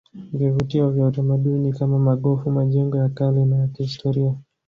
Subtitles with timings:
[0.33, 4.33] Vivutio vya utamaduni ni kama magofu majengo ya kale na ya kihistoria